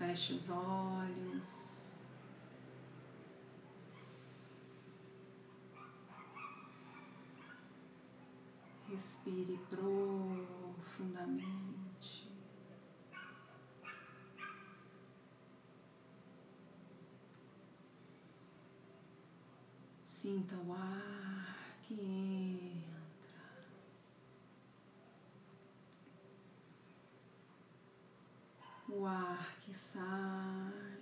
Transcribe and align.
Feche 0.00 0.32
os 0.32 0.48
olhos. 0.48 2.00
Respire 8.88 9.60
profundamente. 9.68 12.26
Sinta 20.02 20.56
o 20.56 20.72
ar 20.72 21.76
que 21.82 21.92
entra. 21.92 22.29
O 28.92 29.06
ar 29.06 29.56
que 29.60 29.72
sai. 29.72 31.00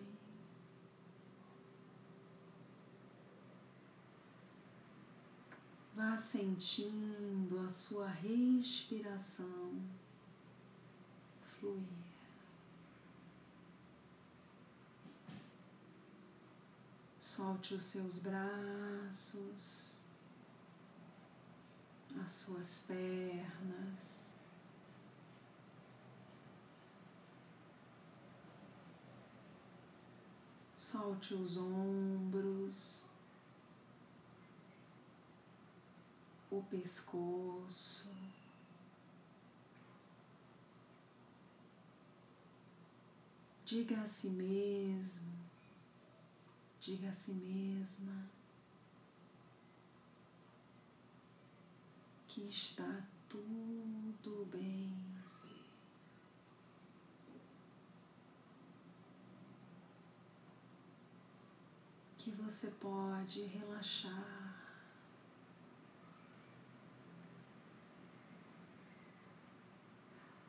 Vá 5.95 6.17
sentindo 6.17 7.59
a 7.59 7.69
sua 7.69 8.07
respiração 8.07 9.83
fluir. 11.59 11.83
Solte 17.21 17.75
os 17.75 17.85
seus 17.85 18.19
braços, 18.21 20.01
as 22.25 22.31
suas 22.31 22.85
pernas. 22.87 24.28
Solte 30.91 31.35
os 31.35 31.59
ombros. 31.59 33.09
o 36.51 36.63
pescoço. 36.63 38.11
Diga 43.65 44.01
a 44.01 44.07
si 44.07 44.31
mesmo, 44.31 45.31
diga 46.81 47.11
a 47.11 47.13
si 47.13 47.33
mesma 47.33 48.31
que 52.27 52.49
está 52.49 53.07
tudo 53.29 54.47
bem. 54.47 55.18
Que 62.29 62.35
você 62.35 62.71
pode 62.73 63.45
relaxar. 63.47 64.55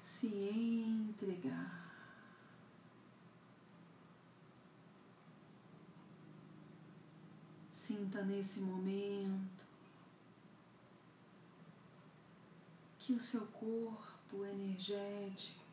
se 0.01 0.27
entregar. 0.27 1.95
Sinta 7.71 8.23
nesse 8.23 8.59
momento 8.59 9.65
que 12.97 13.13
o 13.13 13.21
seu 13.21 13.47
corpo 13.47 14.43
energético 14.43 15.63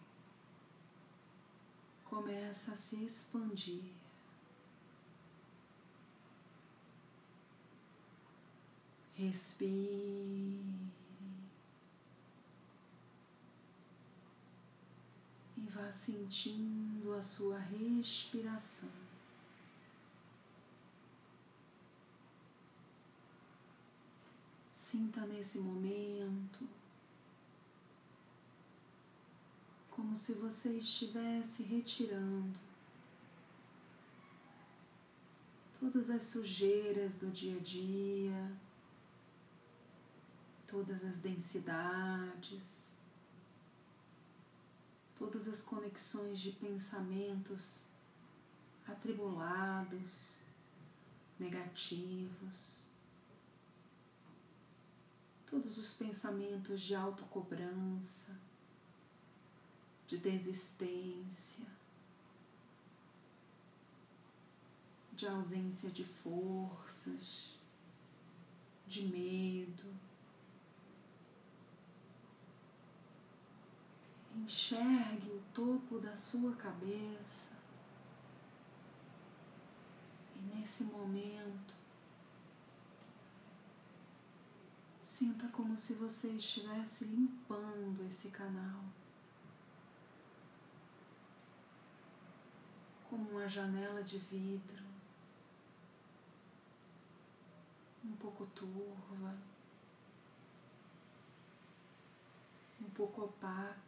começa 2.05 2.75
a 2.75 2.77
se 2.77 3.05
expandir. 3.05 4.06
Respire. 9.17 10.77
vá 15.77 15.93
sentindo 15.93 17.13
a 17.13 17.23
sua 17.23 17.59
respiração. 17.59 18.89
Sinta 24.73 25.27
nesse 25.27 25.59
momento 25.59 26.67
como 29.91 30.17
se 30.17 30.35
você 30.35 30.79
estivesse 30.79 31.63
retirando 31.63 32.59
todas 35.79 36.11
as 36.11 36.23
sujeiras 36.23 37.19
do 37.19 37.31
dia 37.31 37.57
a 37.57 37.61
dia, 37.61 38.53
todas 40.77 41.07
as 41.07 41.21
densidades 41.21 43.01
todas 45.19 45.49
as 45.49 45.65
conexões 45.65 46.39
de 46.39 46.53
pensamentos 46.53 47.87
atribulados, 48.87 50.41
negativos, 51.39 52.87
todos 55.51 55.79
os 55.79 55.95
pensamentos 55.95 56.83
de 56.83 56.95
autocobrança, 56.95 58.39
de 60.07 60.19
desistência, 60.19 61.67
de 65.15 65.27
ausência 65.27 65.91
de 65.91 66.05
forças, 66.05 67.57
de 68.87 69.03
medo 69.07 70.07
Enxergue 74.37 75.31
o 75.31 75.43
topo 75.55 75.99
da 75.99 76.15
sua 76.15 76.55
cabeça. 76.57 77.57
E 80.37 80.39
nesse 80.55 80.85
momento, 80.85 81.75
sinta 85.03 85.49
como 85.49 85.79
se 85.79 85.95
você 85.95 86.29
estivesse 86.33 87.07
limpando 87.07 88.07
esse 88.07 88.29
canal. 88.31 88.85
Como 93.09 93.31
uma 93.31 93.49
janela 93.49 94.03
de 94.03 94.19
vidro, 94.19 94.85
um 98.05 98.15
pouco 98.17 98.45
turva, 98.47 99.35
um 102.81 102.91
pouco 102.91 103.23
opaca. 103.23 103.86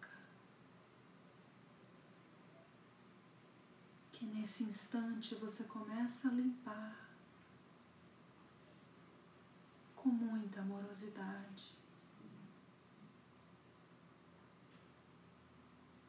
Que 4.19 4.27
nesse 4.27 4.65
instante 4.65 5.37
você 5.37 5.63
começa 5.63 6.27
a 6.27 6.33
limpar 6.33 7.09
com 9.95 10.09
muita 10.09 10.61
amorosidade. 10.61 11.73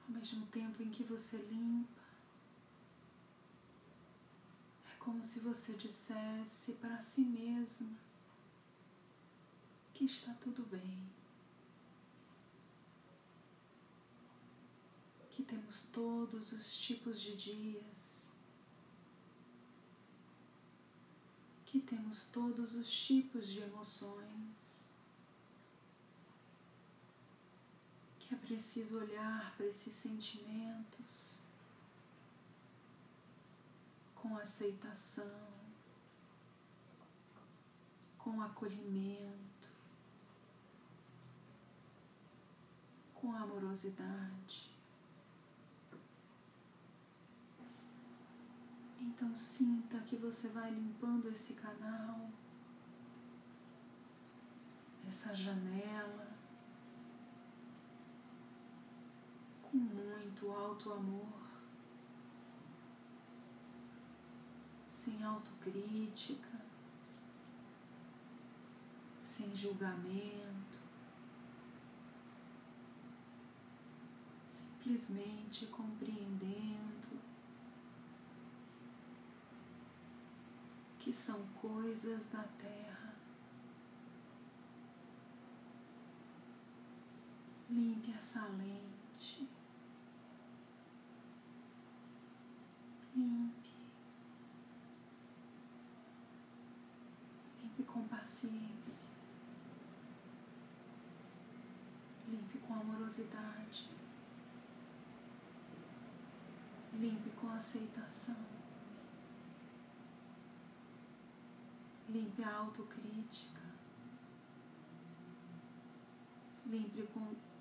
Ao 0.07 0.09
mesmo 0.11 0.47
tempo 0.47 0.81
em 0.81 0.89
que 0.89 1.03
você 1.03 1.37
limpa, 1.37 2.01
é 4.91 4.97
como 4.97 5.23
se 5.23 5.39
você 5.41 5.73
dissesse 5.73 6.73
para 6.73 6.99
si 7.03 7.21
mesma 7.23 7.95
que 9.93 10.05
está 10.05 10.33
tudo 10.41 10.63
bem. 10.63 11.18
Que 15.39 15.45
temos 15.45 15.85
todos 15.85 16.51
os 16.51 16.77
tipos 16.77 17.21
de 17.21 17.33
dias, 17.33 18.33
que 21.65 21.79
temos 21.79 22.27
todos 22.27 22.75
os 22.75 22.91
tipos 22.91 23.47
de 23.47 23.61
emoções, 23.61 24.97
que 28.19 28.35
é 28.35 28.37
preciso 28.37 28.99
olhar 28.99 29.55
para 29.55 29.65
esses 29.67 29.93
sentimentos 29.93 31.39
com 34.15 34.35
aceitação, 34.35 35.47
com 38.17 38.41
acolhimento, 38.41 39.71
com 43.13 43.31
amorosidade. 43.31 44.78
Então 48.99 49.33
sinta 49.33 49.97
que 49.99 50.17
você 50.17 50.49
vai 50.49 50.69
limpando 50.71 51.29
esse 51.29 51.53
canal, 51.53 52.29
essa 55.07 55.33
janela, 55.33 56.27
com 59.61 59.77
muito 59.77 60.51
alto 60.51 60.91
amor, 60.91 61.39
sem 64.89 65.23
autocrítica, 65.23 66.59
sem 69.21 69.55
julgamento, 69.55 70.79
simplesmente 74.45 75.67
compreendendo 75.67 77.29
que 81.09 81.15
são 81.15 81.41
coisas 81.59 82.29
da 82.29 82.43
terra. 82.59 83.15
Limpe 87.67 88.11
essa 88.11 88.45
lente. 88.45 89.49
Limpe. 93.15 93.73
Limpe 97.59 97.83
com 97.85 98.07
paciência. 98.07 99.15
Limpe 102.27 102.59
com 102.59 102.73
amorosidade. 102.75 103.89
Limpe 106.93 107.31
com 107.31 107.49
aceitação. 107.49 108.58
Limpe 112.09 112.43
a 112.43 112.55
autocrítica. 112.55 113.61
Limpe 116.65 117.07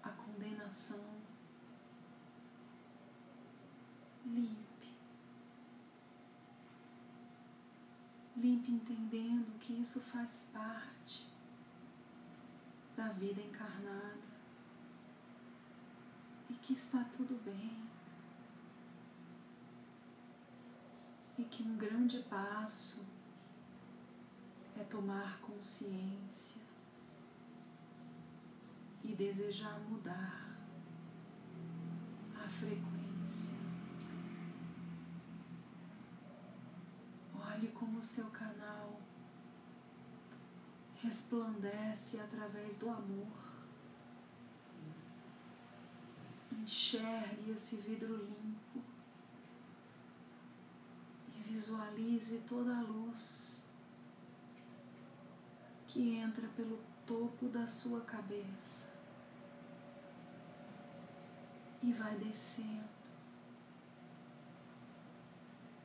a 0.02 0.08
condenação. 0.08 1.20
Limpe. 4.24 4.94
Limpe 8.36 8.72
entendendo 8.72 9.58
que 9.58 9.74
isso 9.74 10.00
faz 10.00 10.50
parte 10.50 11.26
da 12.96 13.08
vida 13.08 13.42
encarnada 13.42 14.28
e 16.48 16.54
que 16.54 16.72
está 16.72 17.04
tudo 17.16 17.38
bem. 17.44 17.86
E 21.36 21.44
que 21.44 21.62
um 21.62 21.76
grande 21.76 22.22
passo 22.24 23.07
tomar 24.88 25.38
consciência 25.40 26.62
e 29.02 29.14
desejar 29.14 29.78
mudar 29.80 30.56
a 32.34 32.48
frequência. 32.48 33.56
Olhe 37.34 37.68
como 37.68 37.98
o 37.98 38.04
seu 38.04 38.26
canal 38.30 39.00
resplandece 41.02 42.20
através 42.20 42.78
do 42.78 42.90
amor. 42.90 43.48
Enxergue 46.52 47.52
esse 47.52 47.76
vidro 47.76 48.16
limpo 48.16 48.82
e 51.28 51.42
visualize 51.42 52.38
toda 52.48 52.76
a 52.76 52.82
luz 52.82 53.57
que 55.98 56.14
entra 56.14 56.46
pelo 56.54 56.78
topo 57.04 57.48
da 57.48 57.66
sua 57.66 58.02
cabeça 58.02 58.88
e 61.82 61.92
vai 61.92 62.16
descendo 62.18 62.88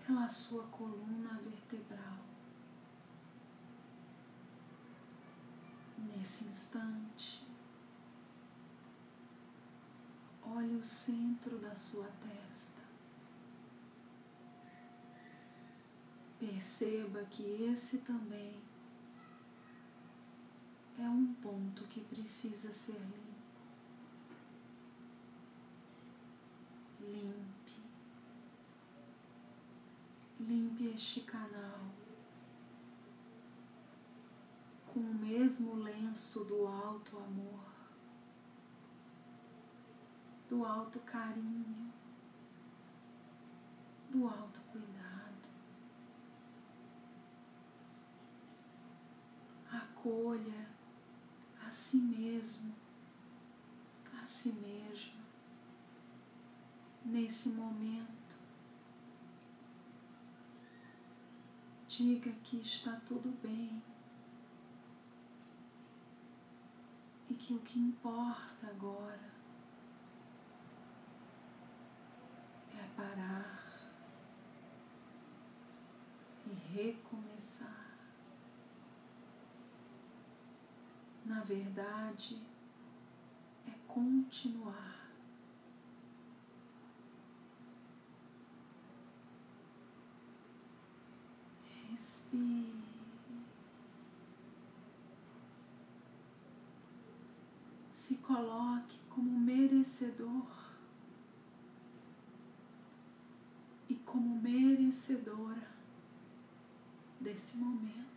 pela 0.05 0.29
sua 0.29 0.65
coluna 0.67 1.39
vertebral. 1.43 2.19
Nesse 5.97 6.45
instante, 6.45 7.43
olhe 10.43 10.75
o 10.75 10.83
centro 10.83 11.57
da 11.57 11.75
sua 11.75 12.07
testa. 12.21 12.83
Perceba 16.37 17.25
que 17.31 17.63
esse 17.63 17.97
também 18.01 18.61
é 20.99 21.09
um 21.09 21.33
ponto 21.35 21.83
que 21.85 22.01
precisa 22.01 22.71
ser 22.71 22.99
limpo. 22.99 23.33
Limpe. 26.99 27.83
Limpe 30.39 30.87
este 30.87 31.21
canal 31.21 31.79
com 34.93 34.99
o 34.99 35.13
mesmo 35.13 35.73
lenço 35.75 36.45
do 36.45 36.67
alto 36.67 37.17
amor, 37.17 37.65
do 40.47 40.63
alto 40.63 40.99
carinho, 40.99 41.91
do 44.11 44.27
alto 44.27 44.61
cuidado. 44.71 45.49
Acolha 49.71 50.62
si 51.73 51.97
mesmo, 51.97 52.71
a 54.21 54.25
si 54.25 54.53
mesma, 54.53 55.23
nesse 57.03 57.49
momento. 57.49 58.13
Diga 61.87 62.31
que 62.43 62.57
está 62.57 62.95
tudo 63.07 63.29
bem 63.41 63.81
e 67.29 67.33
que 67.33 67.53
o 67.55 67.59
que 67.59 67.79
importa 67.79 68.67
agora 68.67 69.31
é 72.71 72.87
parar 72.95 73.63
e 76.45 76.53
recomeçar. 76.73 77.83
Na 81.25 81.32
verdade, 81.43 82.41
é 83.67 83.71
continuar. 83.87 85.09
Respire. 91.91 92.83
Se 97.91 98.17
coloque 98.17 98.99
como 99.09 99.39
merecedor 99.39 100.47
e 103.87 103.95
como 103.95 104.41
merecedora 104.41 105.71
desse 107.19 107.57
momento. 107.57 108.12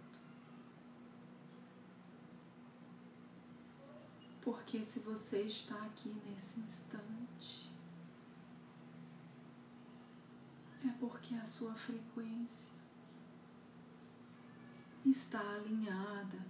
Porque 4.47 4.81
se 4.85 5.01
você 5.01 5.43
está 5.43 5.75
aqui 5.87 6.09
nesse 6.25 6.61
instante, 6.61 7.69
é 10.85 10.93
porque 11.01 11.35
a 11.35 11.45
sua 11.45 11.75
frequência 11.75 12.73
está 15.05 15.41
alinhada 15.41 16.47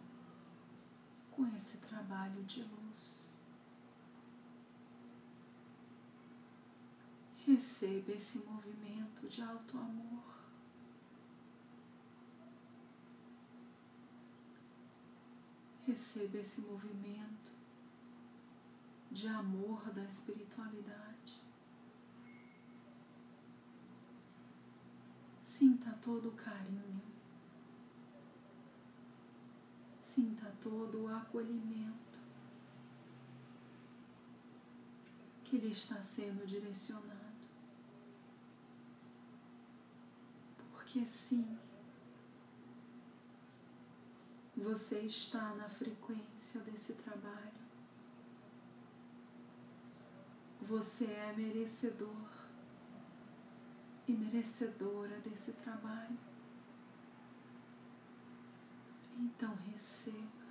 com 1.31 1.47
esse 1.57 1.79
trabalho 1.79 2.45
de 2.45 2.65
luz. 2.65 3.43
Receba 7.47 8.13
esse 8.13 8.41
movimento 8.41 9.27
de 9.27 9.41
alto 9.41 9.79
amor. 9.79 10.37
Receba 15.87 16.37
esse 16.37 16.61
movimento 16.61 17.56
de 19.17 19.29
amor 19.29 19.81
da 19.95 20.05
espiritualidade. 20.05 21.41
Sinta 25.41 25.91
todo 26.03 26.29
o 26.29 26.33
carinho, 26.33 27.01
sinta 29.97 30.53
todo 30.61 31.05
o 31.05 31.09
acolhimento 31.09 32.19
que 35.45 35.57
lhe 35.57 35.71
está 35.71 36.03
sendo 36.03 36.47
direcionado. 36.47 37.17
Porque 40.73 41.07
sim, 41.07 41.59
você 44.55 45.01
está 45.01 45.55
na 45.55 45.71
frequência 45.71 46.61
desse 46.61 46.93
trabalho. 46.93 47.66
Você 50.69 51.05
é 51.05 51.33
merecedor 51.37 52.29
e 54.09 54.13
merecedora 54.13 55.21
desse 55.21 55.53
trabalho. 55.53 56.19
Então 59.17 59.55
receba. 59.71 60.47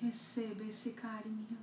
Receba 0.00 0.64
esse 0.64 0.92
carinho, 0.92 1.58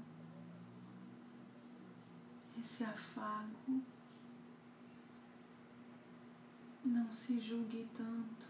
esse 2.57 2.83
afago. 2.83 3.83
Não 6.83 7.11
se 7.11 7.39
julgue 7.39 7.89
tanto, 7.95 8.47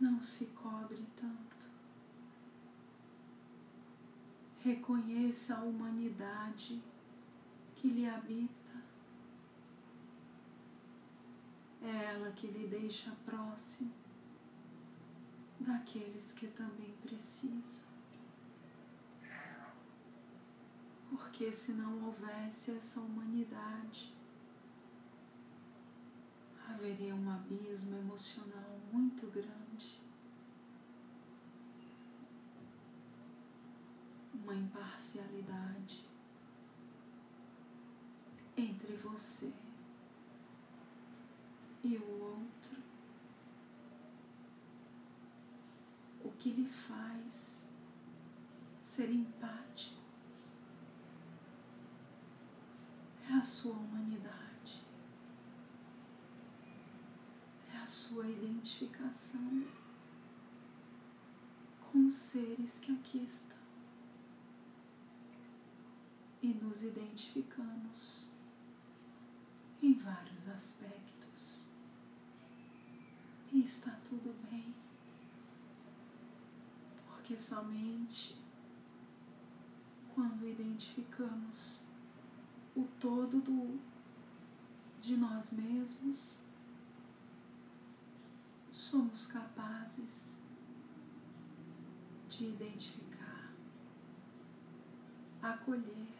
não 0.00 0.20
se 0.20 0.46
cobre 0.46 1.06
tanto. 1.16 1.75
Reconheça 4.66 5.54
a 5.54 5.62
humanidade 5.62 6.82
que 7.76 7.88
lhe 7.88 8.04
habita. 8.04 8.82
É 11.80 12.06
ela 12.06 12.32
que 12.32 12.48
lhe 12.48 12.66
deixa 12.66 13.12
próximo 13.24 13.92
daqueles 15.60 16.32
que 16.32 16.48
também 16.48 16.92
precisam. 17.00 17.86
Porque 21.10 21.52
se 21.52 21.70
não 21.74 22.04
houvesse 22.04 22.72
essa 22.72 22.98
humanidade, 22.98 24.12
haveria 26.68 27.14
um 27.14 27.30
abismo 27.30 27.96
emocional 27.98 28.80
muito 28.92 29.28
grande, 29.28 29.65
uma 34.46 34.54
imparcialidade 34.54 36.06
entre 38.56 38.96
você 38.98 39.52
e 41.82 41.96
o 41.96 42.22
outro. 42.22 42.80
O 46.24 46.30
que 46.30 46.52
lhe 46.52 46.68
faz 46.68 47.68
ser 48.80 49.10
empático 49.10 50.00
é 53.28 53.32
a 53.32 53.42
sua 53.42 53.72
humanidade, 53.72 54.84
é 57.74 57.78
a 57.78 57.86
sua 57.86 58.28
identificação 58.28 59.66
com 61.80 62.06
os 62.06 62.14
seres 62.14 62.78
que 62.78 62.92
aqui 62.92 63.24
estão. 63.24 63.55
E 66.46 66.54
nos 66.54 66.84
identificamos 66.84 68.30
em 69.82 69.94
vários 69.94 70.48
aspectos. 70.48 71.70
E 73.50 73.64
está 73.64 73.90
tudo 74.08 74.32
bem, 74.48 74.72
porque 77.04 77.36
somente 77.36 78.36
quando 80.14 80.46
identificamos 80.46 81.82
o 82.76 82.84
todo 83.00 83.40
do, 83.40 83.80
de 85.00 85.16
nós 85.16 85.50
mesmos, 85.50 86.38
somos 88.70 89.26
capazes 89.26 90.40
de 92.28 92.44
identificar, 92.44 93.52
acolher 95.42 96.15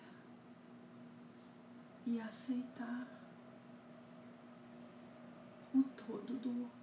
e 2.06 2.20
aceitar 2.20 3.08
o 5.74 5.82
todo 5.82 6.38
do 6.38 6.62
outro. 6.62 6.76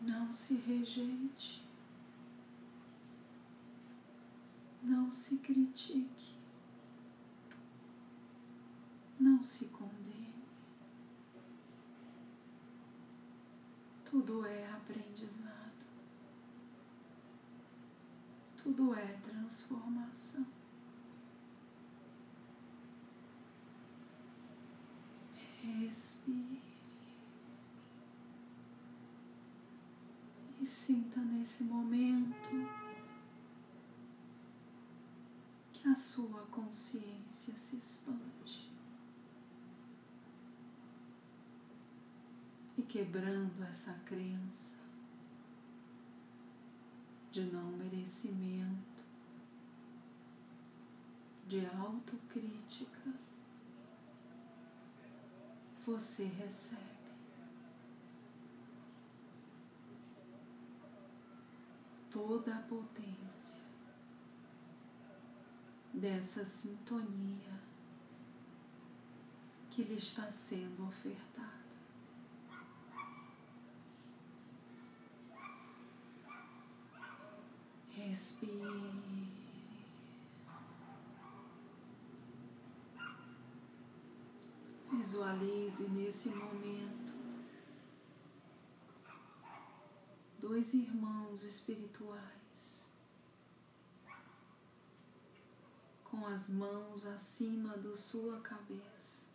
Não 0.00 0.32
se 0.32 0.54
rejeite, 0.54 1.62
não 4.82 5.12
se 5.12 5.36
critique, 5.38 6.34
não 9.18 9.42
se 9.42 9.66
condene. 9.66 10.30
Tudo 14.06 14.46
é 14.46 14.72
aprendizado, 14.72 15.86
tudo 18.56 18.94
é 18.94 19.06
transformação. 19.18 20.59
Respire. 25.90 26.62
E 30.60 30.64
sinta 30.64 31.18
nesse 31.18 31.64
momento 31.64 32.48
que 35.72 35.88
a 35.88 35.96
sua 35.96 36.42
consciência 36.46 37.56
se 37.56 37.78
expande. 37.78 38.70
E 42.78 42.82
quebrando 42.82 43.60
essa 43.64 43.94
crença 44.04 44.78
de 47.32 47.42
não 47.46 47.72
merecimento, 47.72 49.04
de 51.48 51.66
autocrítica 51.66 53.12
você 55.90 56.24
recebe. 56.24 56.78
Toda 62.10 62.54
a 62.54 62.62
potência 62.62 63.60
dessa 65.92 66.44
sintonia 66.44 67.60
que 69.70 69.82
lhe 69.82 69.96
está 69.96 70.30
sendo 70.30 70.86
ofertada. 70.86 71.50
Respire. 77.90 78.99
Visualize 85.00 85.88
nesse 85.88 86.28
momento 86.28 87.14
dois 90.38 90.74
irmãos 90.74 91.42
espirituais 91.42 92.92
com 96.04 96.26
as 96.26 96.50
mãos 96.50 97.06
acima 97.06 97.78
da 97.78 97.96
sua 97.96 98.42
cabeça, 98.42 99.26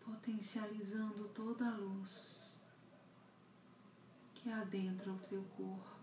potencializando 0.00 1.28
toda 1.28 1.68
a 1.68 1.76
luz 1.76 2.60
que 4.34 4.50
adentra 4.50 5.12
o 5.12 5.18
teu 5.18 5.44
corpo. 5.56 5.97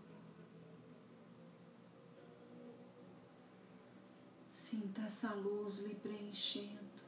Sinta 4.68 5.02
essa 5.02 5.32
luz 5.32 5.82
lhe 5.82 5.94
preenchendo. 5.94 7.00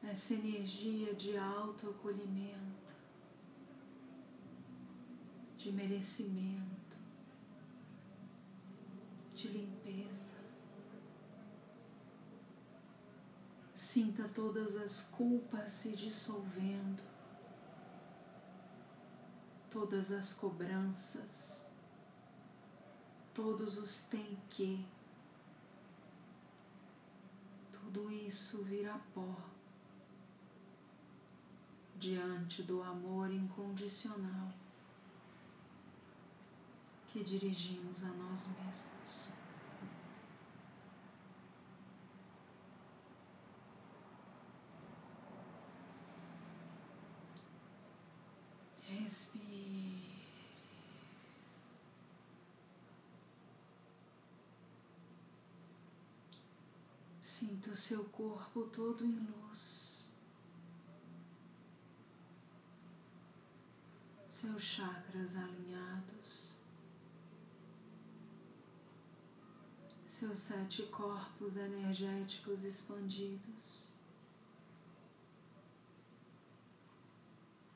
Essa 0.00 0.34
energia 0.34 1.12
de 1.12 1.36
autoacolhimento, 1.36 2.94
de 5.56 5.72
merecimento, 5.72 6.96
de 9.34 9.48
limpeza. 9.48 10.36
Sinta 13.74 14.28
todas 14.28 14.76
as 14.76 15.02
culpas 15.02 15.72
se 15.72 15.96
dissolvendo, 15.96 17.02
todas 19.68 20.12
as 20.12 20.32
cobranças 20.32 21.67
todos 23.38 23.78
os 23.78 24.00
tem 24.06 24.36
que. 24.50 24.84
Tudo 27.70 28.10
isso 28.10 28.64
vira 28.64 29.00
pó 29.14 29.36
diante 31.94 32.64
do 32.64 32.82
amor 32.82 33.30
incondicional 33.32 34.52
que 37.06 37.22
dirigimos 37.22 38.02
a 38.02 38.08
nós 38.08 38.48
mesmos. 38.48 39.30
Respire. 48.82 49.48
Sinta 57.38 57.70
o 57.70 57.76
seu 57.76 58.02
corpo 58.06 58.64
todo 58.64 59.04
em 59.04 59.16
luz, 59.16 60.10
seus 64.28 64.60
chakras 64.60 65.36
alinhados, 65.36 66.58
seus 70.04 70.36
sete 70.36 70.82
corpos 70.86 71.56
energéticos 71.56 72.64
expandidos. 72.64 73.96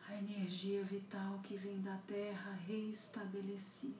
a 0.09 0.17
energia 0.17 0.83
vital 0.83 1.39
que 1.45 1.57
vem 1.57 1.81
da 1.81 1.99
Terra 1.99 2.51
reestabelecida. 2.67 3.95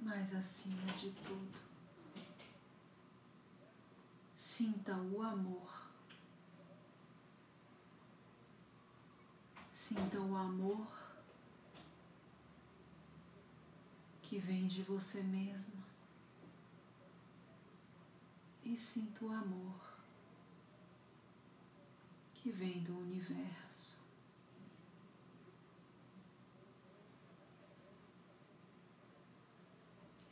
Mas 0.00 0.34
acima 0.34 0.90
de 0.94 1.10
tudo, 1.10 1.67
sinta 4.58 4.92
o 4.92 5.22
amor. 5.22 5.88
Sinta 9.72 10.18
o 10.18 10.36
amor 10.36 10.88
que 14.20 14.36
vem 14.36 14.66
de 14.66 14.82
você 14.82 15.22
mesma. 15.22 15.84
E 18.64 18.76
sinta 18.76 19.26
o 19.26 19.30
amor 19.30 19.80
que 22.34 22.50
vem 22.50 22.82
do 22.82 22.98
universo. 22.98 24.00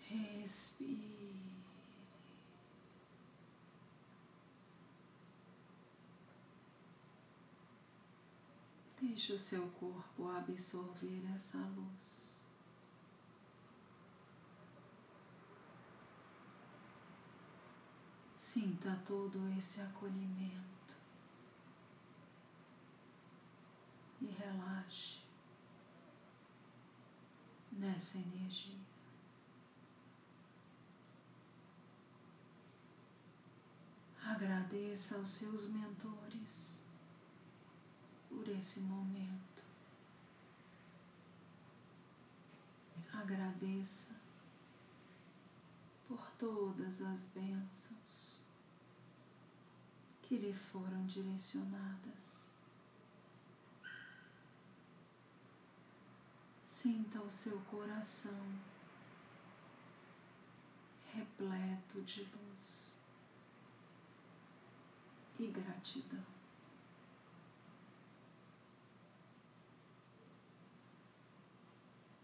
Respire. 0.00 1.06
Deixe 9.06 9.32
o 9.32 9.38
seu 9.38 9.68
corpo 9.70 10.28
absorver 10.28 11.22
essa 11.32 11.58
luz. 11.58 12.52
Sinta 18.34 19.00
todo 19.06 19.48
esse 19.56 19.80
acolhimento. 19.80 20.96
e 24.20 24.26
relaxe 24.26 25.20
nessa 27.70 28.18
energia. 28.18 28.80
Agradeça 34.24 35.18
aos 35.18 35.30
seus 35.30 35.68
mentores 35.68 36.85
por 38.28 38.48
esse 38.48 38.80
momento. 38.80 39.64
Agradeça 43.12 44.14
por 46.06 46.30
todas 46.38 47.02
as 47.02 47.28
bênçãos 47.28 48.40
que 50.22 50.36
lhe 50.36 50.52
foram 50.52 51.06
direcionadas. 51.06 52.56
Sinta 56.62 57.20
o 57.20 57.30
seu 57.30 57.58
coração 57.62 58.46
repleto 61.16 62.02
de 62.02 62.22
luz 62.22 63.00
e 65.38 65.46
gratidão. 65.46 66.24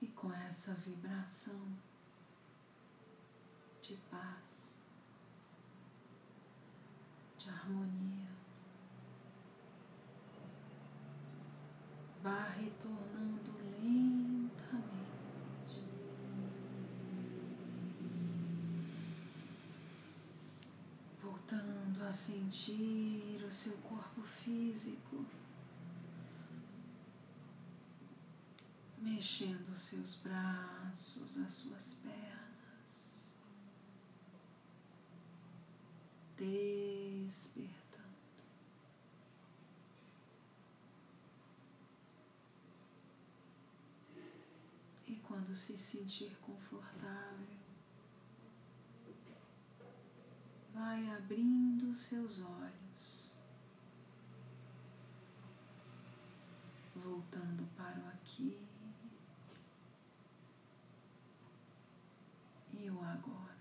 E 0.01 0.07
com 0.23 0.33
essa 0.33 0.73
vibração 0.75 1.61
de 3.83 3.97
paz, 4.09 4.85
de 7.37 7.51
harmonia, 7.51 8.31
vá 12.23 12.45
retornando 12.51 13.53
a 22.13 22.15
sentir 22.15 23.43
o 23.49 23.51
seu 23.51 23.73
corpo 23.79 24.21
físico 24.21 25.25
mexendo 29.23 29.69
os 29.69 29.83
seus 29.83 30.17
braços, 30.17 31.39
as 31.39 31.55
suas 31.55 32.01
pernas, 32.03 33.39
despertando. 36.37 37.73
E 45.07 45.15
quando 45.23 45.55
se 45.55 45.79
sentir 45.79 46.37
confortável, 46.41 47.47
vai 50.75 51.09
abrindo 51.11 51.95
seus 51.95 52.41
olhos, 52.41 53.31
voltando 56.97 57.65
para 57.77 58.01
o 58.01 58.09
aqui 58.09 58.72
e 62.83 62.91
o 62.91 63.01
agora. 63.01 63.52